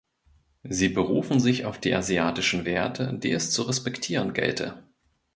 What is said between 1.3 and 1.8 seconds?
sich auf